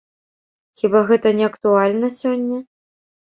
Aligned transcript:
Хіба 0.81 1.01
гэта 1.09 1.33
не 1.39 1.45
актуальна 1.49 2.09
сёння? 2.21 2.57